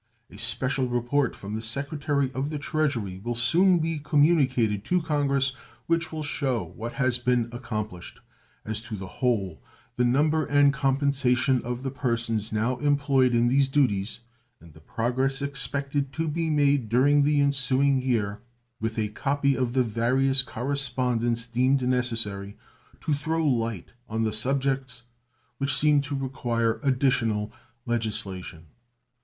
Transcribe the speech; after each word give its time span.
A 0.31 0.37
special 0.39 0.87
report 0.87 1.35
from 1.35 1.53
the 1.53 1.61
Secretary 1.61 2.31
of 2.33 2.49
the 2.49 2.57
Treasury 2.57 3.21
will 3.23 3.35
soon 3.35 3.77
be 3.77 3.99
communicated 3.99 4.83
to 4.85 4.99
Congress, 5.03 5.53
which 5.85 6.11
will 6.11 6.23
show 6.23 6.63
what 6.63 6.93
has 6.93 7.19
been 7.19 7.47
accomplished 7.51 8.19
as 8.65 8.81
to 8.81 8.95
the 8.97 9.05
whole, 9.21 9.61
the 9.97 10.03
number 10.03 10.43
and 10.47 10.73
compensation 10.73 11.61
of 11.61 11.83
the 11.83 11.91
persons 11.91 12.51
now 12.51 12.77
employed 12.77 13.35
in 13.35 13.47
these 13.47 13.67
duties, 13.69 14.21
and 14.59 14.73
the 14.73 14.79
progress 14.79 15.39
expected 15.39 16.11
to 16.13 16.27
be 16.27 16.49
made 16.49 16.89
during 16.89 17.21
the 17.21 17.39
ensuing 17.39 18.01
year, 18.01 18.41
with 18.79 18.97
a 18.97 19.09
copy 19.09 19.53
of 19.55 19.73
the 19.73 19.83
various 19.83 20.41
correspondence 20.41 21.45
deemed 21.45 21.83
necessary 21.87 22.57
to 23.01 23.13
throw 23.13 23.45
light 23.45 23.89
on 24.09 24.23
the 24.23 24.33
subjects 24.33 25.03
which 25.59 25.77
seem 25.77 26.01
to 26.01 26.15
require 26.15 26.79
additional 26.81 27.51
legislation. 27.85 28.65